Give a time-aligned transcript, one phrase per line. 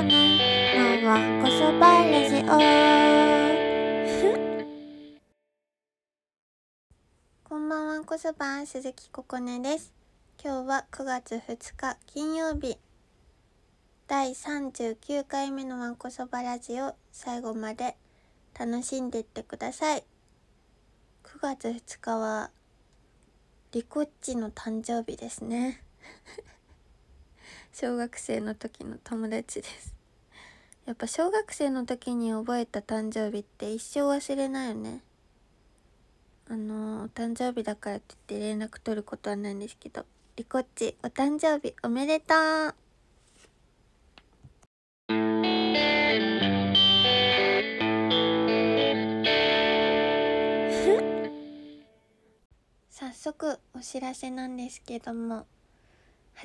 [0.00, 2.46] こねのわんこそばラジオ
[7.44, 9.92] こんばんはこそば鈴木ここねです。
[10.42, 12.78] 今日は9月2日金曜日。
[14.08, 16.94] 第39回目のわんこそばラジオ。
[17.12, 17.98] 最後まで
[18.58, 20.04] 楽しんでいってください。
[21.24, 22.50] 9月2日は
[23.72, 25.82] リコッチの誕生日ですね。
[27.72, 29.94] 小学生の時の友達です。
[30.86, 35.00] やっぱ小学生の時に覚えた誕生日って一生忘れないよね。
[36.48, 40.04] あのお誕生日だからって言って連絡取ることはないんですけど
[40.34, 42.74] リコッチお誕生日おめでとう。
[52.90, 55.46] 早速お知らせなんですけども。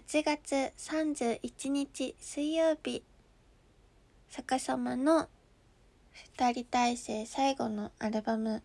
[0.03, 3.01] 8月31日水曜日。
[4.29, 5.29] 逆さまの
[6.37, 8.61] 2人体制最後のアルバム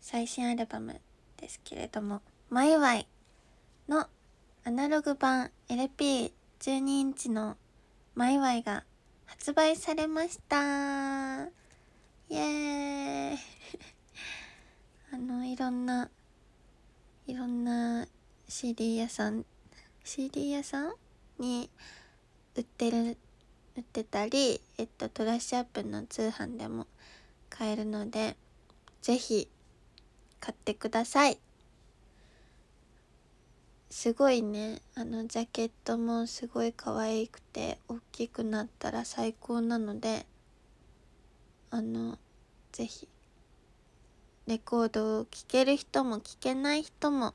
[0.00, 0.98] 最新アルバム
[1.36, 3.06] ですけれども「マイワイ」
[3.86, 4.08] の
[4.64, 6.32] アナログ版 LP12
[6.64, 7.58] インチの
[8.16, 8.84] 「マイワイ」が
[9.26, 11.44] 発売されました。
[11.44, 11.48] イ
[12.30, 13.38] エーイ。
[15.12, 16.08] あのいろんな
[17.26, 18.08] いろんな
[18.48, 19.44] CD 屋さん
[20.12, 20.92] CD 屋さん
[21.38, 21.70] に
[22.56, 23.16] 売ってる
[23.76, 26.88] 売ってたり、えっと、トラッシュアップの通販でも
[27.48, 28.36] 買えるので
[29.02, 29.48] 是非
[30.40, 31.38] 買ってください。
[33.88, 34.82] すごいね。
[34.96, 40.26] あのジャケットもすごい可愛くて大きくなったら最高なので
[41.70, 42.18] あの
[42.72, 43.06] 是非
[44.48, 47.32] レコードを聴ける人も聴けない人も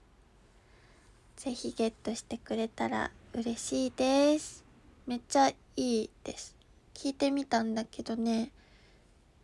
[1.36, 4.64] ぜひゲットしてくれたら嬉しいです。
[5.06, 6.56] めっちゃいいです。
[6.94, 8.52] 聞いてみたんだけどね。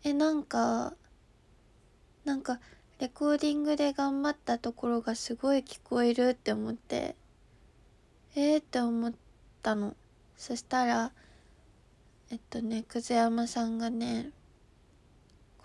[0.03, 0.93] えなんか
[2.23, 2.59] なんか
[2.99, 7.15] レコーディングで頑張ったところがすごい聞こえるって思って。
[8.35, 9.13] えー、って思っ
[9.61, 9.95] たの。
[10.37, 11.11] そしたら
[12.31, 14.31] えっとね久世山さんがね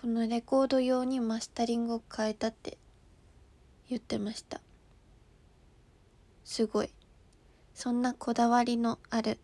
[0.01, 2.77] このレコード用にマスタリングを変えたって
[3.89, 4.61] 言ってました。
[6.47, 6.91] すごい。
[7.75, 9.41] そんなこだわりのある。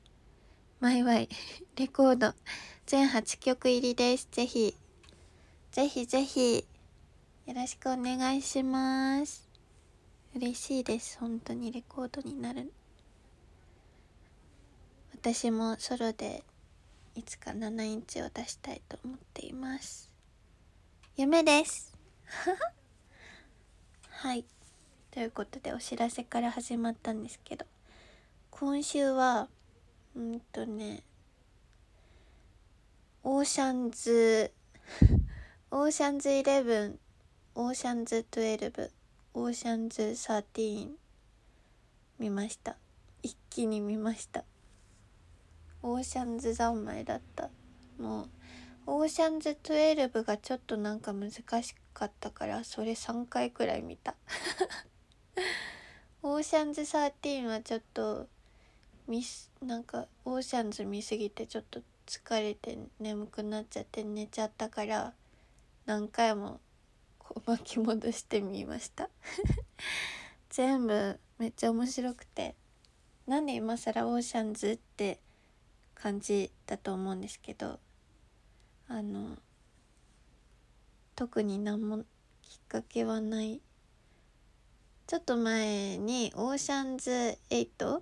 [0.79, 1.29] マイワイ
[1.75, 2.33] レコード。
[2.87, 4.29] 全8曲入りです。
[4.31, 4.77] ぜひ。
[5.73, 6.65] ぜひぜひ。
[7.47, 9.49] よろしくお願いします。
[10.37, 11.19] 嬉しいです。
[11.19, 12.73] 本当にレコードになる
[15.13, 16.45] 私もソロで
[17.17, 20.09] いつか7インチを出したいと思っています。
[21.17, 21.93] 夢です。
[24.09, 24.45] はい。
[25.13, 27.65] ということでお知らせから始まったんですけど
[28.51, 29.49] 今週は
[30.17, 31.03] うんとね
[33.23, 34.53] オーシャンズ
[35.71, 36.99] オーシャンズイレブン
[37.55, 38.91] オーシャンズ12
[39.35, 40.93] オーシャンズ13
[42.19, 42.77] 見ました。
[43.23, 44.45] 一気に見ました。
[45.83, 47.51] オーシャンズ三昧だった。
[47.99, 48.29] もう
[48.87, 51.43] オーシャンズ12がちょっとなんか難し
[51.95, 54.15] かったからそれ3回くらい見た。
[56.23, 58.29] オーシャンズ13はちょっと
[59.09, 65.13] ミスなんかオーシャンズ見すぎてちょっと疲れて眠くなっちゃって寝ちゃったから
[65.87, 66.61] 何回も
[67.19, 69.09] こう巻き戻してみました。
[70.51, 72.55] 全部めっちゃ面白くて。
[73.27, 75.21] なんで今更オーシャンズって
[75.95, 77.79] 感じだと思うんですけど
[78.89, 79.39] あの
[81.15, 81.99] 特に何も
[82.43, 83.61] きっかけはない
[85.07, 88.01] ちょっと前にオーシャンズ8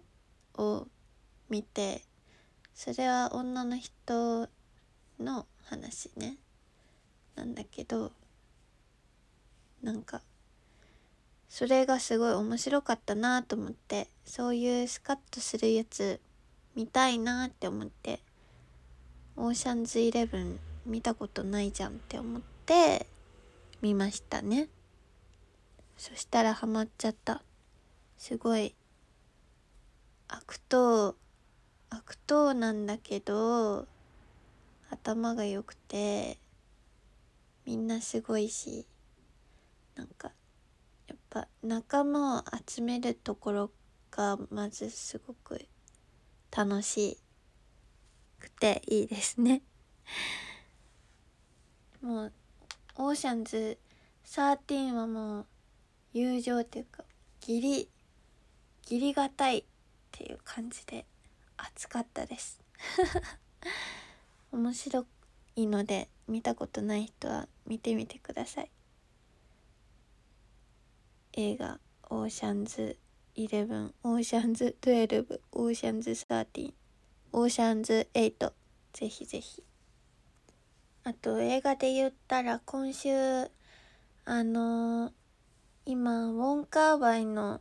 [0.58, 0.86] を
[1.48, 2.02] 見て
[2.74, 4.48] それは女の人
[5.18, 6.36] の話ね
[7.34, 8.12] なんだけど
[9.82, 10.22] なんか
[11.48, 16.20] それがすごい面白かったなと思ってそういうスカッとするやつ
[16.76, 18.20] 見たいなって思って
[19.36, 23.06] オーシャンズイレブン見たことないじゃんって思って
[23.82, 24.68] 見ましたね。
[26.00, 27.42] そしたらハマっちゃった。
[28.16, 28.74] すごい。
[30.28, 31.14] 悪党
[31.90, 33.86] 悪党なんだけど
[34.88, 36.38] 頭が良くて
[37.66, 38.86] みんなすごいし
[39.94, 40.30] なんか
[41.06, 43.70] やっぱ仲間を集めるところ
[44.10, 45.66] がまずすごく
[46.50, 47.18] 楽し
[48.38, 49.60] くていいですね。
[52.00, 52.32] もう
[52.96, 53.76] オーシャンズ
[54.24, 55.46] 13はもう
[56.12, 57.04] 友情っていうか
[57.40, 57.88] 義理
[58.82, 59.64] 義理がたいっ
[60.10, 61.06] ていう感じで
[61.56, 62.60] 熱かったです。
[64.50, 65.06] 面白
[65.54, 68.70] いので見たことない人は見てみてください。
[71.34, 71.78] 映画
[72.10, 72.98] 「オーシャンズ
[73.36, 76.74] 11」「オーシャンズ12」「オーシャンズ13」
[77.32, 78.52] 「オーシャンズ8」
[78.92, 79.62] ぜひぜひ。
[81.02, 83.10] あと映画で言ったら今週
[84.24, 85.12] あのー、
[85.86, 87.60] 今ウォンカーバイの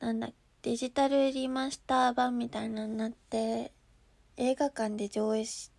[0.00, 0.30] なんだ
[0.62, 3.72] デジタルリマスター版みたいなのになって
[4.36, 5.70] 映画館で上映す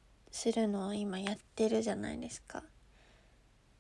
[0.52, 2.64] るのを今やってるじゃないですか。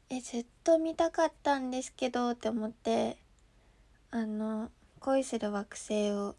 [0.10, 3.18] えずっと見たかったんですけどって思って
[4.10, 4.70] あの
[5.00, 6.36] 恋する惑星を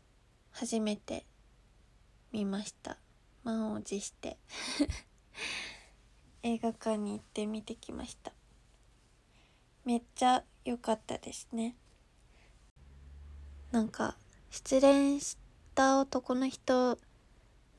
[0.50, 1.24] 初めて
[2.32, 2.98] 見ました。
[3.44, 4.36] 満を持して。
[6.42, 8.32] 映画館に行って見てきました。
[9.84, 11.74] めっちゃ良かったですね。
[13.70, 14.16] なんか
[14.50, 15.36] 失恋し
[15.74, 16.98] た男の人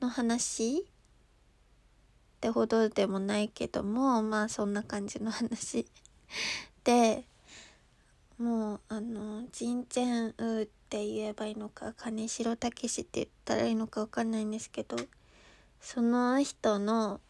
[0.00, 0.82] の話っ
[2.40, 5.86] てほどでもないけどもまあそんな感じの話。
[6.84, 7.24] で
[8.38, 14.96] もうあのジンチェンウーって言えばいいのか金城武って言ったらいいのか分かんないんですけど
[15.80, 17.20] その人の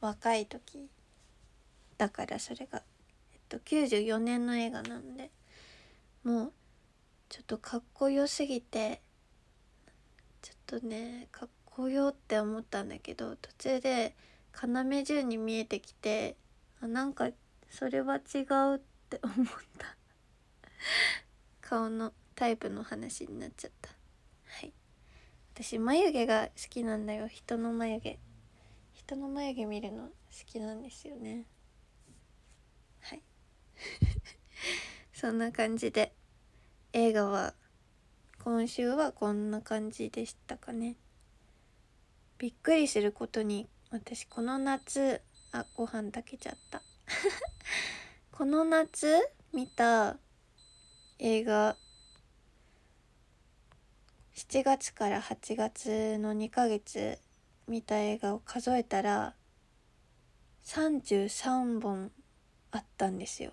[0.00, 0.88] 若い時
[1.98, 2.82] だからそれが、
[3.48, 5.30] と、94年の映画なんで
[6.24, 6.52] もう
[7.28, 9.00] ちょっとかっこよすぎて
[10.42, 14.14] ちょっとねかっこよって思ったんだけど途中で
[14.52, 16.36] 要潤に見えてきて
[16.80, 17.30] あなんか
[17.70, 18.40] それは違
[18.72, 18.80] うっ
[19.10, 19.46] て思っ
[19.78, 19.96] た。
[21.60, 23.90] 顔のタイプの話になっちゃった。
[23.90, 24.72] はい。
[25.54, 27.28] 私眉毛が好きなんだよ。
[27.28, 28.18] 人の眉毛。
[28.94, 30.10] 人の眉毛見るの好
[30.46, 31.44] きなんですよね。
[35.12, 36.12] そんな感じで。
[36.94, 37.54] 映画は
[38.42, 40.96] 今週はこんな感じでしたかね。
[42.38, 45.20] びっくりすることに私この夏
[45.52, 46.82] あご飯炊けちゃった。
[48.32, 49.18] この夏
[49.52, 50.16] 見た
[51.18, 51.76] 映画
[54.34, 57.18] 7月から8月の2ヶ月
[57.66, 59.34] 見た映画を数えたら
[60.64, 62.12] 33本
[62.70, 63.52] あったんですよ。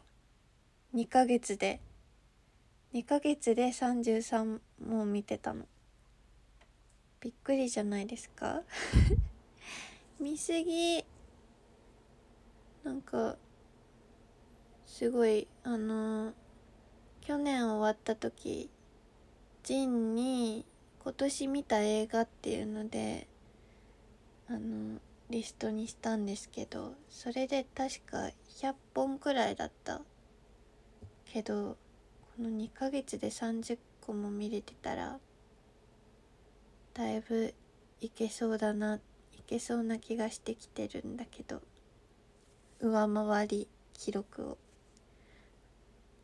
[0.95, 1.81] 2ヶ月で。
[2.93, 5.65] 2ヶ月で33も見てたの。
[7.19, 8.63] びっくりじゃないですか？
[10.21, 11.03] 見すぎ。
[12.85, 13.35] なんか
[14.85, 16.33] すごいあの
[17.19, 18.69] 去年終わった時
[19.63, 20.65] ジンに
[21.03, 23.27] 今年見た映画っていうので
[24.47, 30.01] あのリストにしたんですけどそれで確か100本くらいだった。
[31.35, 31.75] けど
[32.37, 35.19] この2ヶ月で30個も見れてたら
[36.93, 37.53] だいぶ
[37.99, 39.01] いけそうだな
[39.33, 41.61] いけそうな気がしてきてるんだけど
[42.79, 44.57] 上回り記録を。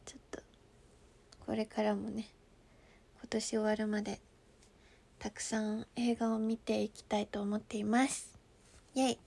[0.06, 0.40] ちょっと
[1.46, 2.30] これからもね
[3.20, 4.22] 今年終わるまで
[5.20, 8.40] たくさん映画を見ていきたいと思っています。
[8.96, 9.20] イェイ。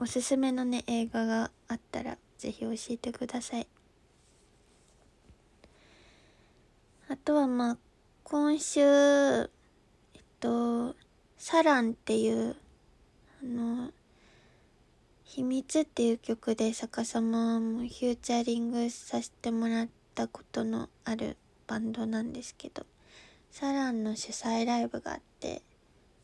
[0.00, 3.66] おすすめのね映画があったらぜひ教えてください。
[7.08, 7.78] あとはまあ
[8.22, 9.48] 今週えっ
[10.38, 10.94] と
[11.36, 12.54] 「サラン」っていう
[13.42, 13.92] あの
[15.24, 22.86] 「秘密」っていう曲で逆さまもフューチャリングさせてもらったことのあるバンドなんですけど
[23.50, 25.62] サランの主催ライブがあって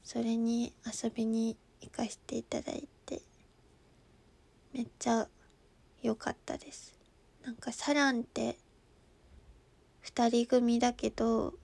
[0.04, 3.22] それに遊びに行かせていただいて
[4.74, 5.28] めっちゃ
[6.02, 6.92] 良かったです。
[7.44, 8.58] なんかサランって
[10.04, 11.54] 2人組だけど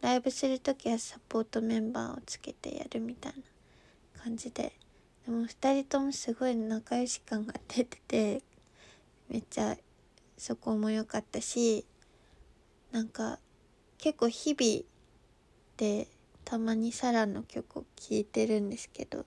[0.00, 3.32] ライブする時はサポートメンバーをつけてやるみたい
[4.16, 4.72] な感じで。
[5.24, 8.42] でも2人ともすごい仲良し感が出てて
[9.28, 9.76] めっちゃ
[10.36, 11.84] そこも良かったし
[12.90, 13.38] なんか
[13.98, 14.84] 結構日々
[15.76, 16.08] で
[16.44, 19.26] たまにサランの曲を聴いてるんですけど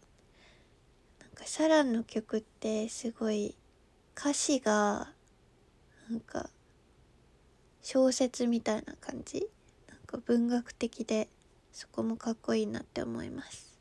[1.36, 3.56] かサランの曲ってすごい
[4.18, 5.10] 歌詞が
[6.10, 6.50] なんか
[7.82, 9.48] 小説みたいな感じ？
[9.88, 11.30] なんか文学的で
[11.72, 13.80] そこもかっこいいなって思います。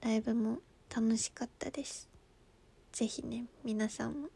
[0.00, 0.58] ライブも
[0.94, 2.08] 楽しかったです。
[2.92, 4.28] 是非ね皆さんも。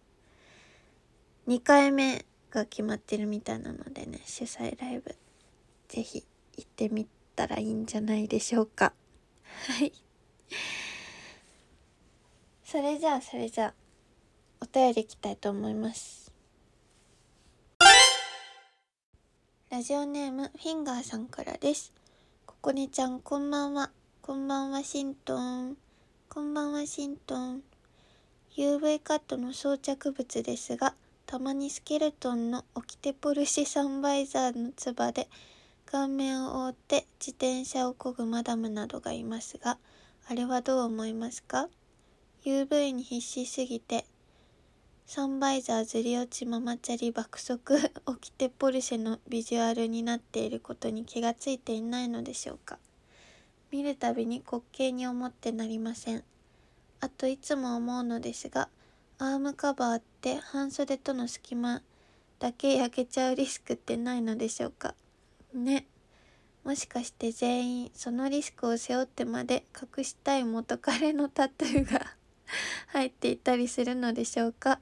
[1.49, 5.15] 2回目が決まってるみたいなのでね主催ライブ
[5.88, 6.25] 是非
[6.57, 8.93] 行ってみたらいいんじゃないでしょうか。
[9.69, 9.93] はい。
[12.68, 13.75] それじゃあそれじゃあ
[14.61, 16.32] お便りいきたいと思います。
[19.70, 21.92] ラジオネームフィンガーさんからです。
[22.44, 23.92] ここねちゃんこんばんは。
[24.20, 25.76] こんばんはシントン。
[26.28, 27.62] こんばんはシントン。
[28.56, 35.28] UV カットの装着物ですがたまにスケルトンのオキテポルシサンバイザーのつばで
[35.85, 39.78] 顔面を覆って自転車を漕ぐマダムなどがいますが
[40.28, 41.68] あれはどう思いますか？
[42.47, 44.05] UV に必死すぎて
[45.05, 47.76] サンバイザーずり落ちママチャリ爆速
[48.07, 52.79] オキテポルシェのビジュアルになっていることに気がついていないのでしょうか。
[53.73, 56.23] 見るたびに滑稽に思ってなりません。
[57.00, 58.69] あといつも思うのですが
[59.19, 61.83] アームカバーって半袖との隙間
[62.38, 64.95] だけ焼けちゃうリスクってないのでしょうか。
[65.53, 65.88] ね。
[66.62, 69.65] もしかして全員そのリスクを背負ってまで
[69.99, 72.15] 隠したい元彼のタトゥーが
[72.88, 74.81] 入っていたりするのでしょうか？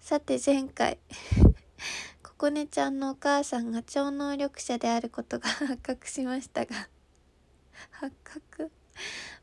[0.00, 0.98] さて前回。
[2.22, 6.88] ここねちゃんのお母さんが超能力者であることが発覚しましたが
[7.92, 8.70] 発覚？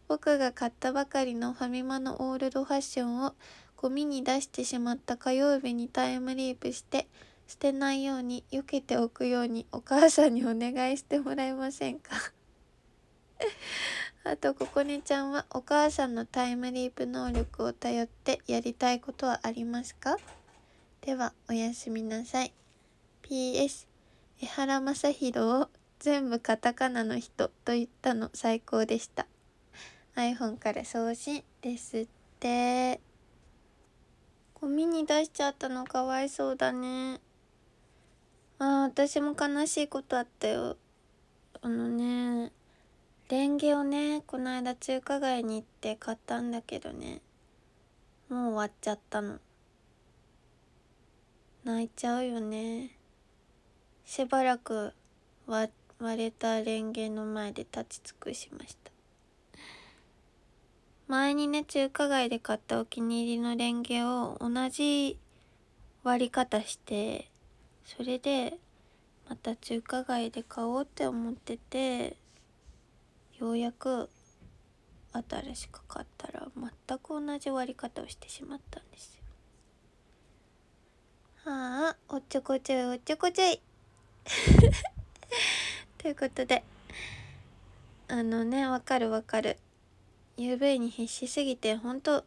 [0.07, 3.35] 僕が買ったばかりのファミマのオールドファッションを
[3.77, 7.07] ゴミに出してしまった火曜日にタイムリープして
[7.47, 12.11] 捨てないように避けておくようにお母さんにお願いしてもらえませんか？
[14.25, 20.17] あとここねちゃんはお母さんのタイムリープ能力を頼ってやりたいことはありますか？
[21.01, 22.53] ではおやすみなさい。
[23.23, 23.87] PS
[24.41, 29.27] 江原正宏を全部カタカナの人と言ったの最高でした。
[30.15, 32.07] iPhone から送信ですっ
[32.39, 33.01] て。
[34.53, 37.19] ゴミに出しちゃったのかわいそうだね。
[38.59, 40.77] ああ私も悲しいことあったよ。
[41.61, 42.53] あのね
[43.29, 47.21] レンゲをねこの間中華街に行って買ったんだけどね
[48.29, 49.39] もう終わっちゃったの。
[51.63, 52.97] 泣いちゃうよね。
[54.05, 54.93] しばらく
[55.47, 55.71] 割
[56.17, 58.91] れたレンゲの前で立ち尽くしました。
[61.07, 65.19] 前にね中華街で買ったお気に入りのレンゲを同じ
[66.03, 67.29] 割り方して
[67.85, 68.57] それで
[69.29, 72.17] また中華街で買おうって思ってて
[73.43, 74.09] ようやく
[75.11, 79.17] 新しく買ったら全く同じ割り方をしてしまったんです
[81.45, 81.51] よ。
[81.51, 83.59] はあおっちょこちょいおっちょこちょい。
[85.99, 86.63] ということで
[88.07, 89.57] あのねわかるわかる。
[90.37, 92.23] UV に必死すぎてほんと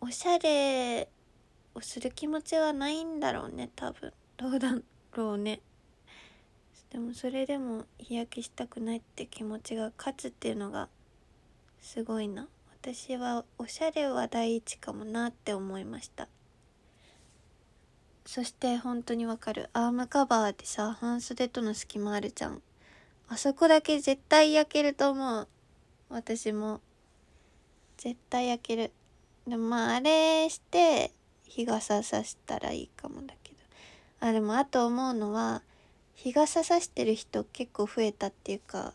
[0.00, 1.06] おしゃれ
[1.74, 4.10] をする気持ちはないんだろうね多分。
[4.38, 4.74] どうだ
[5.12, 5.60] ろうね。
[6.96, 10.88] でもそれでも日焼けしたくないって気持ちが勝つっていうのが
[11.78, 12.48] すごいな。
[12.80, 16.26] 私はおしゃれは第一かもなって思いました。
[18.24, 19.68] そして本当にわかる。
[19.74, 22.62] アームカバーでさ半袖との隙間あるじゃん。
[23.28, 25.48] あそこだけ絶対焼けると思う。
[26.08, 26.80] 私も
[27.98, 28.90] 絶対焼ける。
[29.46, 31.12] でもまああれして
[31.44, 33.58] 日傘さしたらいいかもだけど。
[34.20, 35.60] あでもあと思うのは
[36.16, 38.94] 日傘さしてる人結構増えたっていうか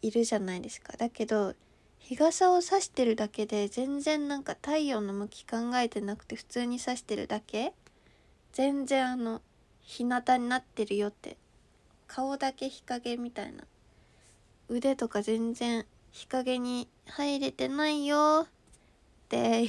[0.00, 0.94] いるじゃないですか。
[0.96, 1.54] だけど
[1.98, 7.74] 日傘を差してるだけで全然なんか太陽の向き考えてなくて普通に差してるだけ。
[8.52, 9.42] 全然あの
[9.82, 11.36] 日向になってるよって。
[12.08, 13.64] 顔だけ日陰みたいな。
[14.68, 18.50] 腕とか全然日陰に入れてないよっ
[19.28, 19.68] て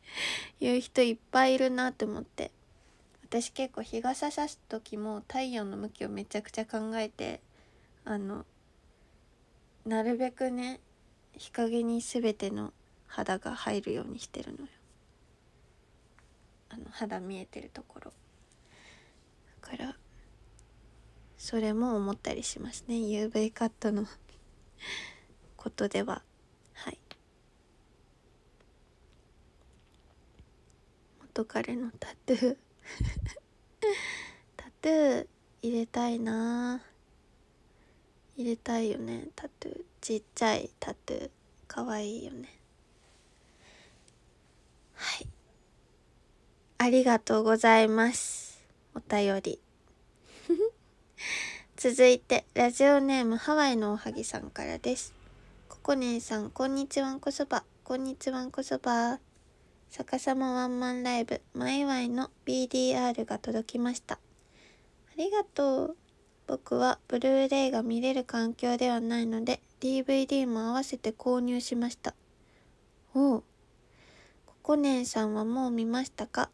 [0.60, 2.50] いう人いっぱいいるなって思って。
[3.34, 7.40] 私結構日傘さす時も太陽の向きをめちゃくちゃ考えて
[8.04, 8.46] あの
[9.84, 10.78] なるべくね
[11.36, 12.72] 日陰に全ての
[13.08, 14.66] 肌が入るようにしてるのよ。
[16.68, 18.12] あの肌見えてるところ。
[19.62, 19.96] だから
[21.36, 22.94] それも思ったりしますね。
[22.94, 24.06] UV カットの
[25.58, 26.22] ことでは。
[26.74, 26.98] はい。
[31.20, 32.63] 元彼のタトゥー。
[34.56, 35.26] タトゥー
[35.62, 36.82] 入れたいな。
[38.36, 39.28] 入れたいよね。
[39.34, 39.84] タトゥー。
[40.00, 41.30] ちっちゃいタトゥー。
[41.66, 42.58] かわいいよね。
[44.94, 45.28] はい。
[46.78, 48.62] ありがとうございます。
[48.94, 49.58] お便り。
[51.76, 55.14] 続いてラジオネームハワイのおはぎさんからです。
[55.68, 57.64] ここねえさんこんにちはんこそば。
[57.82, 59.18] こんにちはんこそば。
[59.96, 64.14] 逆さまワンマンライブマイワイの BDR が届きました。
[64.14, 64.18] あ
[65.16, 65.96] りがとう。
[66.48, 72.16] 僕はブルーレイが見れる環境ではないので DVD も合わせて購入しました。
[73.14, 73.44] おう。
[74.46, 76.50] ココネンさんはもう見ましたか？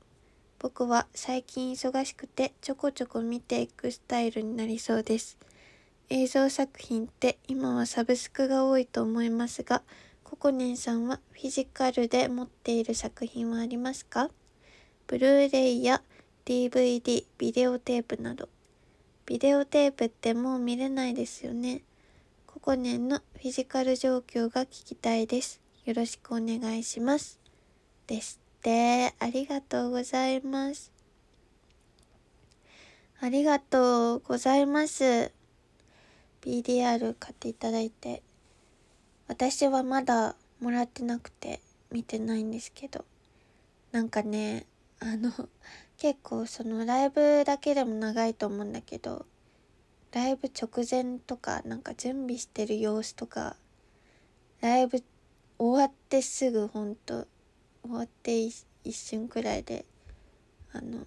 [0.59, 5.39] 僕は最近忙しくてちょこちょこ見ていくスタイルになりそうです。
[6.11, 9.83] 映像作品って今はサブスクが多いと思いますが
[10.31, 14.31] ココネンさんはフィジカルで持っている作品はありますか？
[15.09, 16.03] ブルーレイや
[16.47, 18.49] DVD、ビデオテープなど。
[19.27, 21.83] ビデオテープってもう見れないですよね。
[22.47, 25.61] ココネンのフィジカル状況が聞きたいです。
[25.85, 27.41] よろしくお願いします。
[28.07, 29.13] ですって。
[29.19, 30.93] ありがとうございます。
[33.21, 35.33] ありがとうございます。
[36.41, 38.23] BDR 買っていただいて。
[39.31, 41.61] 私はまだもらってなくて
[41.93, 43.05] 見てないんですけど。
[43.93, 44.67] なんかね、
[44.99, 45.31] あの、
[45.99, 49.27] 結構そのライブだけでも長いと思うんだけど、
[50.11, 53.55] ライブ直前とかなんか準備してる様子とか、
[54.63, 55.01] ライブ
[55.61, 57.29] 終わってすぐほんと、
[57.85, 59.85] 終わって一瞬くらいで、
[60.73, 61.07] あの、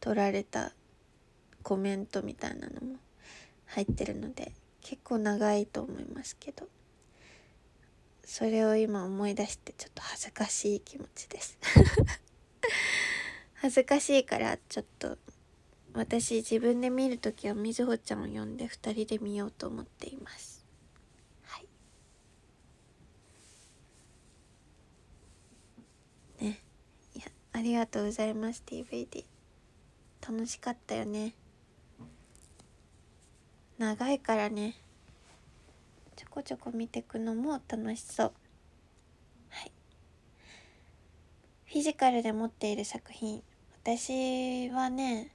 [0.00, 0.72] 撮られた
[1.62, 2.96] コメントみたいなのも
[3.66, 6.66] 入ってるので結構長いと思いますけど
[8.30, 11.58] それを今思い出してちょっと恥ずかしい気持ちです。
[13.54, 15.18] 恥ずかしいからちょっと
[15.94, 20.64] 私自分で見る時はみずほちゃんを呼んで2人で見ようと思っています。
[21.42, 21.66] はい。
[26.44, 26.62] ね。
[27.16, 29.24] いやありがとうございます DVD
[30.22, 31.34] 楽しかったよね。
[33.76, 34.76] 長いからね。
[36.20, 38.32] ちょこちょこ見てくのも楽しそう。
[39.48, 39.72] はい。
[41.64, 43.42] フィジカルで持っている作品
[43.82, 45.32] 私はね、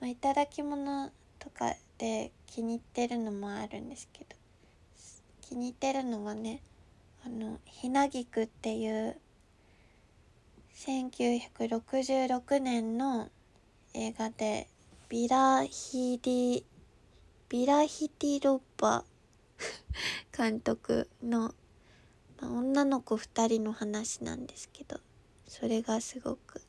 [0.00, 4.34] まあ、いただき物とかで気に入ってるのもあるんですけど
[5.42, 6.62] 気に入ってるのはね
[7.26, 9.18] あのひなぎくっていう
[10.74, 13.28] 1966年の
[13.92, 14.68] 映画で
[15.10, 16.64] ビラヒディ
[17.50, 19.04] ビラヒティロッパ
[20.36, 21.54] 監督の、
[22.40, 25.00] まあ、女の子2人の話なんですけど
[25.46, 26.62] それがすごく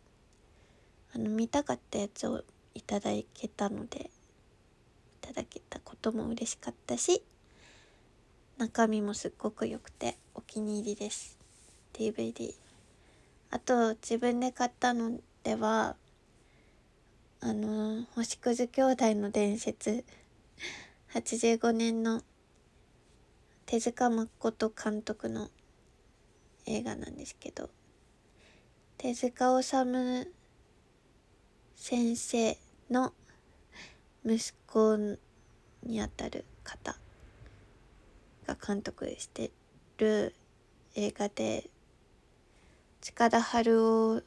[1.14, 2.44] あの見たかったやつを
[2.74, 4.10] いただけたのでい
[5.22, 7.24] ただけたことも嬉しかったし
[8.58, 11.38] 中身もすっごく良くてお気に入りです。
[11.94, 12.54] DVD
[13.52, 15.96] あと自分で買ったのでは
[17.40, 20.04] あの星屑兄弟の伝説
[21.14, 22.22] 85年の
[23.66, 25.50] 手塚誠監督の
[26.68, 27.70] 映画なんですけど
[28.98, 30.28] 手塚治虫
[31.76, 32.58] 先生
[32.90, 33.14] の
[34.26, 35.18] 息子
[35.84, 36.96] にあたる方
[38.48, 39.52] が監督して
[39.98, 40.34] る
[40.96, 41.70] 映画で
[43.02, 44.24] 近田春夫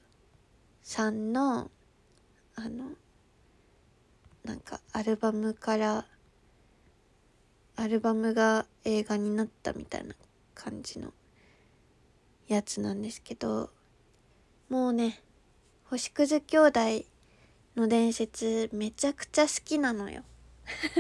[0.82, 1.70] さんの
[2.56, 2.86] あの
[4.44, 6.04] なんかアルバムから
[7.80, 10.16] アルバムが映画になったみたいな
[10.52, 11.12] 感じの
[12.48, 13.70] やつなんですけど
[14.68, 15.22] もうね
[15.84, 16.80] 星屑兄弟
[17.76, 20.24] の伝説めちゃくちゃ好きなのよ。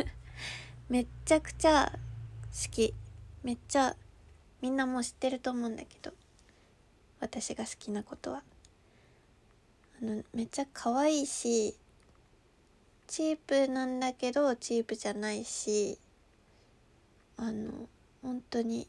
[0.88, 2.94] めっちゃくちゃ好き。
[3.42, 3.96] めっちゃ
[4.60, 6.12] みんなもう知ってると思うんだけど
[7.18, 8.44] 私が好きなことは。
[10.00, 11.76] あのめっちゃ可愛いし
[13.08, 15.98] チープなんだけどチープじゃないし
[17.38, 17.88] あの
[18.20, 18.88] 本当に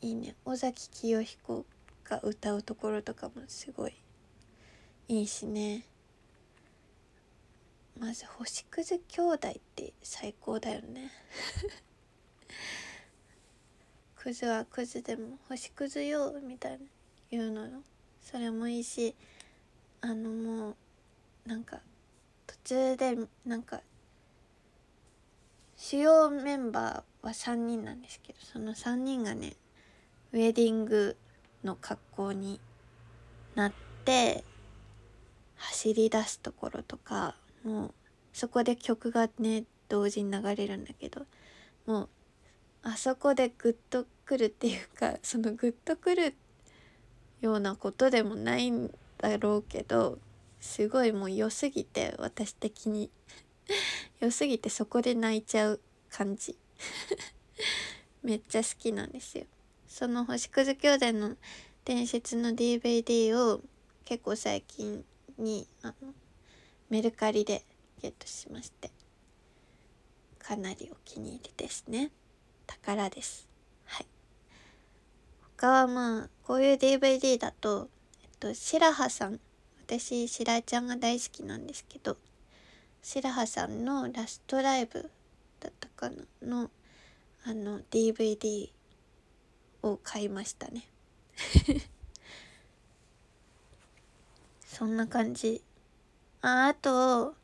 [0.00, 0.34] いいね。
[0.44, 1.64] 尾崎清彦
[2.04, 3.94] が歌うところとかもすごい
[5.06, 5.84] いいしね。
[7.98, 11.10] まず星屑兄弟って最高だよね。
[14.16, 16.86] クズはクズでも星屑よみたいな
[17.30, 17.82] 言うのよ。
[18.22, 19.14] それもいいし
[20.00, 20.76] あのもう
[21.48, 21.80] なんか
[22.46, 23.82] 途中でなんか
[25.76, 29.54] 主要メンバーは3人なんですけどその3人がね
[30.32, 31.16] ウェディング
[31.64, 32.60] の格好に
[33.54, 33.72] なっ
[34.04, 34.44] て
[35.56, 37.94] 走り出すところとかもう
[38.32, 41.22] そこで曲がね同時に流れるんだけど
[41.86, 42.08] もう
[42.82, 46.34] あそこでグッとくるっていうかそのグッとくる
[47.40, 50.18] ようなことでもないんだろうけど
[50.60, 53.10] すごいもう良すぎて私的に。
[54.20, 56.56] 良すぎてそこで泣いちゃう感じ。
[58.22, 59.44] めっちゃ好きなんですよ。
[59.86, 61.36] その星屑兄弟の
[61.84, 63.62] 伝説の DVD を
[64.04, 65.04] 結構最近
[65.38, 66.14] にあの
[66.88, 67.64] メルカリで
[68.00, 68.90] ゲットしまして。
[70.38, 72.10] かなりお気に入りですね。
[72.66, 73.48] 宝です。
[73.84, 74.06] はい。
[75.56, 77.90] 他はまあこういう DVD だと
[78.22, 79.40] えっと白羽さん。
[79.88, 82.18] 私白井ちゃんが大好きなんですけど
[83.00, 85.10] 白羽さんのラストライブ
[85.60, 86.62] だったかな？
[86.62, 86.70] の
[87.44, 88.70] あの DVD
[89.82, 90.88] を買いましたね。
[94.66, 95.62] そんな感じ。
[96.40, 97.34] ああと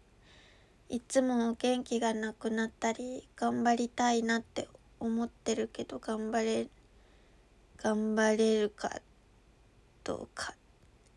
[0.89, 4.69] いつも元気がなくなったり頑張りたいなって
[5.01, 6.69] 思ってるけど頑張れ
[7.79, 9.01] 頑張れるか
[10.05, 10.55] どうか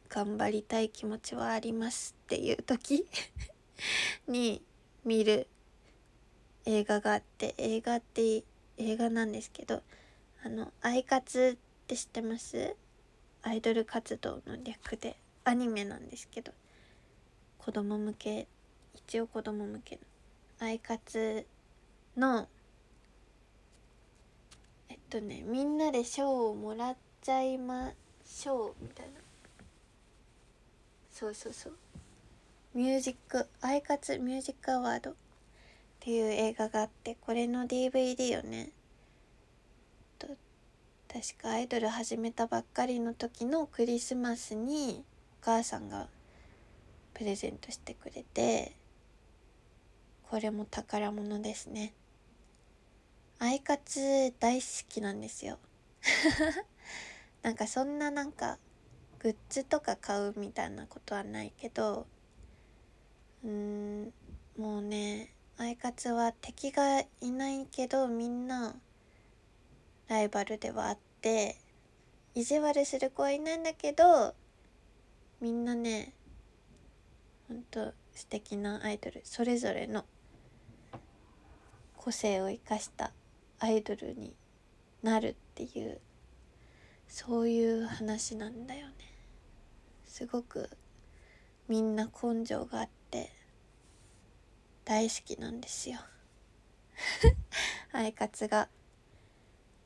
[0.10, 3.06] 頑張りたい気持ちはありますっていう時
[4.28, 4.64] に
[5.06, 5.48] 見る
[6.70, 8.44] 映画があって映画って
[8.78, 9.82] 映画なんですけど
[10.44, 12.76] あの「アイカツ」って知ってます？
[13.42, 16.52] アイドル活動の略でアニメなんですけど
[17.58, 18.48] 子供向け
[18.94, 20.02] 一応子供向けの
[20.68, 21.46] アイカツ
[22.18, 22.50] の
[24.90, 27.94] えっとねみんなで賞をもらっちゃいま
[28.26, 29.14] しょうみたいな。
[31.12, 31.74] そうそうそう。
[32.74, 35.16] ミュージックアイカツミュージックアワード。
[36.08, 38.70] っていう映画があってこれの DVD をね。
[40.20, 45.04] 確かアイドル始めたばっかりの時のクリスマスに
[45.42, 46.08] お母さんが
[47.14, 48.74] プレゼントしてくれて
[50.30, 51.92] これも宝物ですね。
[53.40, 54.00] アイカツ
[54.40, 55.60] 大好きなんですよ。
[57.44, 58.60] なんかそんななんか
[59.20, 62.08] グッズとか買うみたいなことはないけど
[63.44, 64.14] うーん
[64.58, 68.76] もうねアイカツは敵がいないけどみんな
[70.08, 71.58] ライバルではあって
[72.36, 74.36] 意地悪する子はいないんだけど
[75.42, 76.14] みんなね
[77.48, 80.06] ほんと素敵なアイドルそれぞれの
[81.96, 83.12] 個性を生かした
[83.60, 84.36] アイドルに
[85.02, 86.00] なるっていう
[87.08, 88.94] そういう話なんだよね。
[90.06, 90.70] すごく
[91.68, 93.32] みんな根性があって
[94.88, 96.00] 大好きなんですよ。
[97.92, 98.70] アイカツが。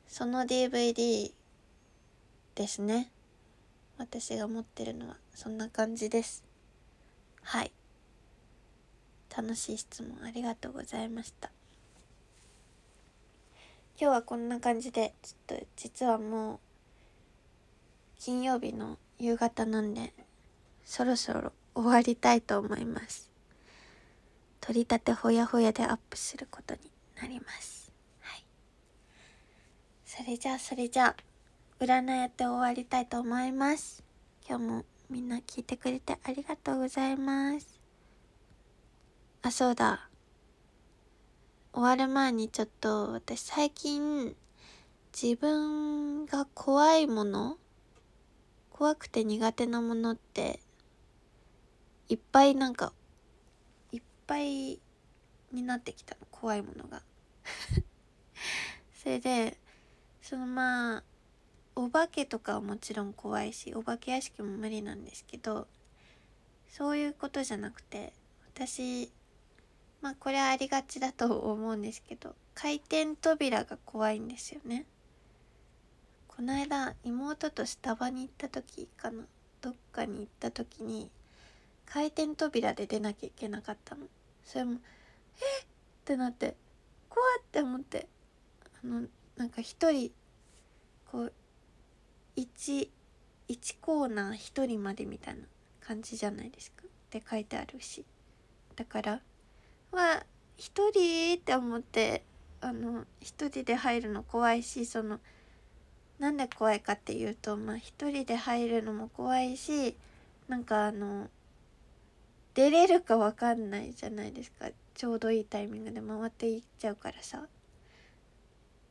[0.06, 1.34] その DVD
[2.54, 3.10] ですね。
[3.98, 6.44] 私が持ってるのはそんな感じです。
[7.42, 7.72] はい。
[9.36, 11.50] 楽しい質問ありがとうございました。
[14.00, 16.60] 今日はこんな感じでちょっと実はもう
[18.20, 20.14] 金曜日の夕方なんで
[20.84, 23.31] そろそろ終わりたいと思います。
[24.62, 26.80] 取り立てほやほやでアップすることに
[27.20, 27.92] なります。
[28.20, 28.44] はい。
[30.06, 31.16] それじゃあそれじゃあ
[31.80, 34.04] 占いやって終わりたいと思います。
[34.48, 37.80] 今日もみんな聞いてくれてありがとうございます。
[39.42, 40.08] あそうだ。
[41.72, 44.36] 終わる前にちょっと私最近
[45.12, 47.56] 自分が怖いもの
[48.70, 50.60] 怖くて苦手なものって
[52.08, 52.92] いっぱいなんか
[54.32, 54.80] ぱい
[55.52, 57.02] になってきたの怖いものが。
[58.94, 59.58] それで
[60.22, 61.04] そのまあ
[61.76, 65.66] お化けとかはもちろん怖いしお化け屋敷も無理なんですけど
[66.68, 68.14] そういうことじゃなくて
[68.54, 69.12] 私
[70.00, 74.86] まあこれはありがちだと思うんですけど回転扉が怖いんですよね。
[76.28, 79.26] この間妹とスタバに行った時かな。
[79.60, 81.10] どっかに行った時に
[81.84, 84.06] 回転扉で出なきゃいけなかったの。
[84.44, 84.80] それも
[85.40, 85.60] 「え？
[85.60, 86.56] っ!」ってなって
[87.08, 88.08] 怖って思って
[88.82, 90.12] あのなんか一人
[91.10, 91.32] こう
[92.36, 92.88] 1,
[93.48, 95.42] 1コーナー1人までみたいな
[95.80, 96.84] 感じじゃないですか？
[96.86, 98.04] って書いてあるし
[98.74, 99.20] だから
[99.90, 100.24] は
[100.56, 102.24] 一人って思って
[102.60, 105.20] あの一人で入るの怖いしその
[106.18, 109.96] なんで怖いかっていうとまあ一人で入るのも怖いし
[110.48, 111.28] なんかあの
[112.54, 114.70] 出れるかわかんないじゃないですか。
[114.94, 117.46] ちょうどいいタイミングで回っていっちゃうからさ。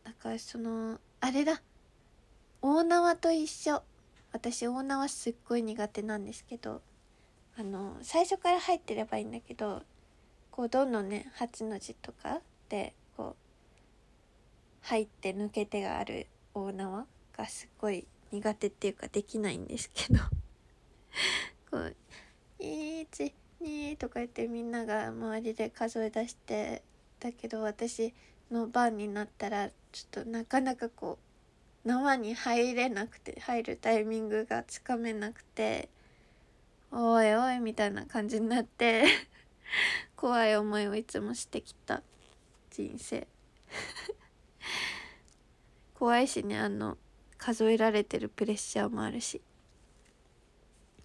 [0.04, 1.62] だからそのあれだ。
[2.62, 3.84] 大縄と一緒。
[4.32, 6.82] 私大縄すっごい苦手なんですけど。
[7.58, 9.84] あの最初から入ってればいいんだけど
[10.52, 17.06] こうどんどんね8の字とかでこう入って抜けてがある大縄
[17.38, 20.20] がすっごい苦手っていうかできないんですけど。
[21.70, 21.96] こう
[23.62, 26.82] 12とか言ってみんなが周りで数え出して
[27.20, 28.14] だけど私
[28.52, 31.20] の番になったらちょっとなかなかこ
[31.86, 35.90] う縄に入れなくて入るタイミングがつかめなくて
[36.92, 39.06] おいおいみたいな感じになって
[40.16, 42.04] 怖い思いをいつもしてきた
[42.70, 43.28] 人生。
[45.96, 46.98] 怖いしねあの
[47.38, 49.42] 数えられてるプレッシャーもあるし。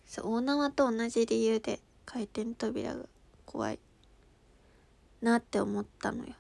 [0.07, 3.05] そう大縄と同じ理由で回転扉が
[3.45, 3.79] 怖い。
[5.21, 6.35] なって思ったのよ。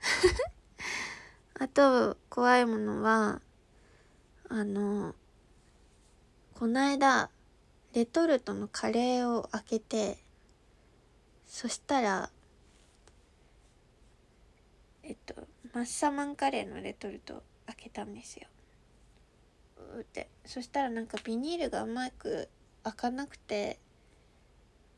[1.54, 3.40] あと怖いものは
[4.48, 5.14] あの
[6.54, 7.30] こないだ
[7.92, 10.18] レトルトのカレーを開けて
[11.46, 12.30] そしたら
[15.02, 15.34] えっと
[15.72, 18.48] マッサマンカレーのレトルト開けたんですよ。
[19.94, 20.28] うって。
[20.44, 22.48] そしたらなんかビニールがうまく
[22.82, 23.78] 開かなくて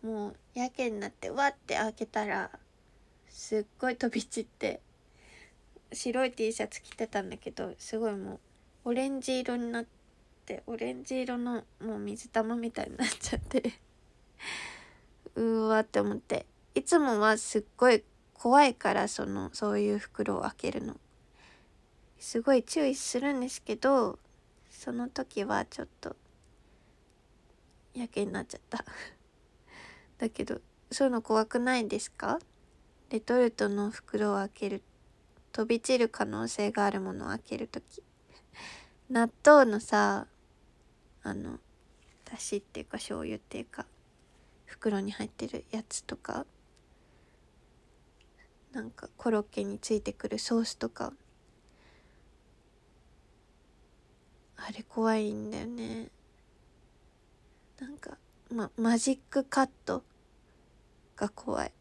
[0.04, 2.50] もうやけになってわって開けたら
[3.30, 4.80] すっごい飛び散って
[5.92, 8.34] 白い T シャツ着てたんだけどすごいも
[8.84, 9.84] うオレンジ色になっ
[10.44, 13.72] てオレンジ色のもう水玉みたいになっちゃって
[15.36, 20.96] うわって思っていつもはすっごい怖いからそのそういう袋を開けるの。
[22.18, 24.18] すごい注意するんですけど
[24.70, 26.16] その時はちょっと
[27.94, 28.84] やけになっちゃった。
[30.18, 32.38] だけどそういうの怖くないですか？
[33.10, 34.82] レトルトの袋を開ける
[35.52, 38.02] 飛び散る可能性があるものを開ける時。
[39.10, 40.26] 納豆のさ
[41.22, 41.58] あの
[42.24, 43.86] だしっていうか醤油っていうか
[44.66, 46.46] 袋に入ってるやつとか
[48.72, 51.12] なんかコロッケについてくるソースとか。
[54.56, 56.08] あれ怖いんだよね。
[57.78, 58.16] なんか
[58.54, 60.04] まマジックカット
[61.16, 61.72] が怖い、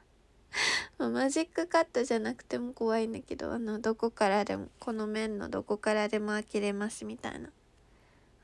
[0.98, 7.50] マジックカットじゃなくても怖いんだけどあのどこからでもこの面のどこからでも開けれますみたいな。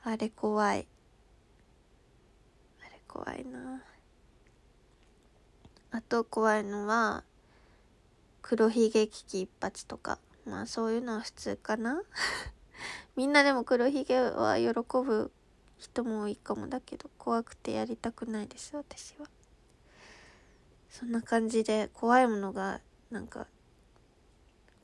[0.01, 0.87] あれ怖い。
[2.81, 3.83] あれ怖いな。
[5.91, 7.23] あと怖いのは
[8.41, 10.17] 黒ひげ危機一髪とか。
[10.45, 12.01] まあそういうのは普通かな。
[13.15, 15.31] みんなでも黒ひげは喜ぶ
[15.77, 19.27] 人も多いかもだけど怖くてやりたくないです私は。
[20.89, 22.79] そんな感じで怖いものが
[23.11, 23.47] なんか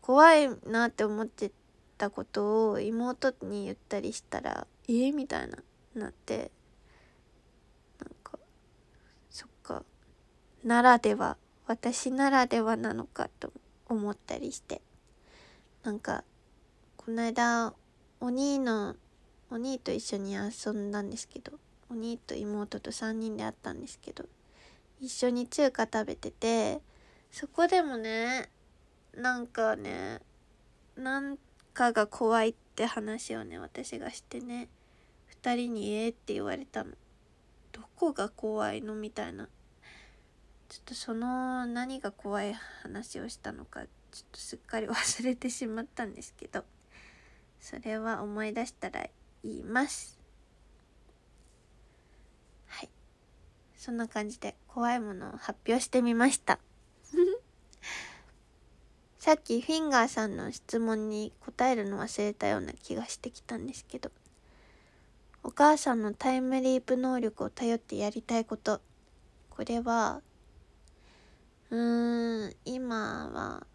[0.02, 1.52] 怖いなって思って
[1.98, 5.58] たことを妹に言ったりしたら「えみたいな
[5.96, 6.52] なって
[8.00, 8.38] なんか
[9.30, 9.86] そっか
[10.66, 13.54] ならでは私ならではなのかと
[13.88, 14.82] 思ったりして。
[15.84, 16.24] なんか
[16.96, 17.74] この間
[18.20, 18.96] お兄の
[19.52, 21.52] お兄と一緒に遊んだんですけど
[21.90, 24.24] お兄と妹と3人で会ったんですけど
[25.02, 26.80] 一緒に中華食べてて
[27.32, 28.50] そこでもね
[29.14, 30.20] なんかね
[30.96, 31.38] なん
[31.74, 34.70] かが怖いって話をね私がしてね
[35.44, 36.92] 2人に「ええ」って言われたの。
[37.72, 39.48] どこが怖いのみたいな。
[40.70, 43.90] ちょっとその何が怖い話をしたのかちょっ
[44.32, 46.64] とすっかり忘れてしまったんですけど
[47.60, 49.06] それは思い出したら
[49.44, 50.20] います。
[52.68, 52.90] はい。
[53.76, 56.60] そんな感じで怖いものを発表してみました。
[59.20, 64.10] さっきフィンガーさんの質問に答えるの忘れたような気がしてきたんですけど
[65.44, 68.82] お母さんのタイムリープ能力を頼ってやりたいこと。
[69.50, 70.22] これは
[71.70, 73.68] うーん今は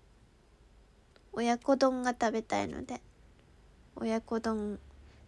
[1.32, 3.00] 親子丼が食べたいので
[3.94, 4.80] 親子丼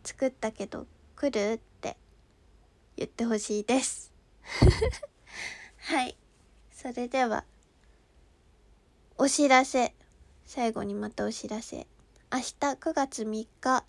[0.05, 1.97] 作ったけど来るって
[2.97, 4.13] 言ってほしいです。
[5.79, 6.17] はい。
[6.71, 7.45] それでは
[9.17, 9.95] お知らせ。
[10.45, 11.87] 最後にまたお知らせ。
[12.33, 13.85] 明日9月3日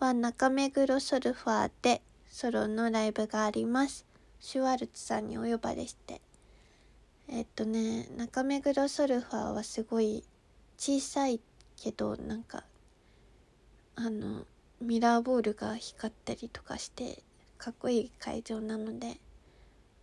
[0.00, 4.04] は中目黒ソルファーでソロのライブがあります。
[4.40, 6.20] シュワルツさんにお呼ばれして。
[7.28, 10.24] えっとね中目黒ソルファーはすごい
[10.76, 11.40] 小さい
[11.76, 12.64] けどなんか
[13.96, 14.46] あの
[14.84, 17.22] ミラーボールが光ったりとかして
[17.58, 19.16] かっこいい会場なので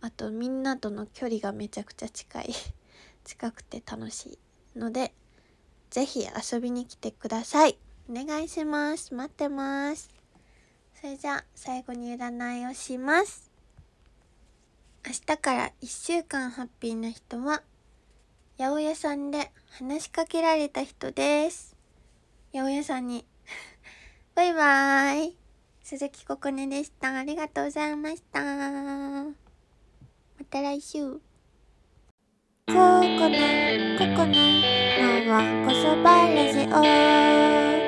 [0.00, 2.52] あとみんなとの距離がめちゃくちゃ近い
[3.24, 4.38] 近くて楽し
[4.74, 5.14] いので
[5.90, 7.78] 是非遊びに来てください。
[8.10, 9.14] お願いします。
[9.14, 10.10] 待ってます。
[10.98, 13.50] それじゃあ最後に占いをします。
[15.06, 17.62] 明日から1週間ハッピーな人は
[18.58, 21.76] 八百屋さんで話しかけられた人です。
[22.52, 23.26] 八百屋さんに
[24.34, 25.36] バイバーイ
[25.82, 27.14] 鈴木ここねでした。
[27.14, 28.40] ありがとうございました。
[28.40, 29.34] ま
[30.48, 31.12] た来週。
[31.12, 31.20] こ
[32.66, 32.72] こ
[33.28, 36.60] ね、ここね、のわこそばラジ
[37.78, 37.81] オ。